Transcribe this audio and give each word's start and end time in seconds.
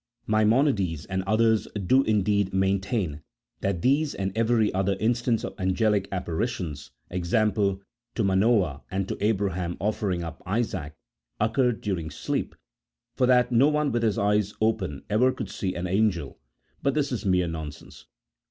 Maimonides 0.25 1.05
and 1.05 1.21
others 1.27 1.67
do 1.85 2.01
indeed 2.01 2.55
maintain 2.55 3.21
that 3.59 3.83
these 3.83 4.15
and 4.15 4.35
every 4.35 4.73
other 4.73 4.97
instance 4.99 5.43
of 5.43 5.53
angelic 5.59 6.07
apparitions 6.11 6.89
(e, 7.13 7.19
g. 7.19 7.29
to 7.29 8.23
Manoah 8.23 8.81
and 8.89 9.07
to 9.07 9.15
Abraham 9.23 9.77
offering 9.79 10.23
up 10.23 10.41
Isaac) 10.43 10.93
occurred 11.39 11.81
during 11.81 12.09
sleep, 12.09 12.55
for 13.15 13.27
that 13.27 13.51
no 13.51 13.67
one 13.67 13.91
with 13.91 14.01
his 14.01 14.17
eyes 14.17 14.55
open 14.59 15.03
ever 15.07 15.31
could 15.31 15.51
see 15.51 15.75
an 15.75 15.85
angel, 15.85 16.39
but 16.81 16.95
this 16.95 17.11
is 17.11 17.23
mere 17.23 17.47
nonsense. 17.47 18.07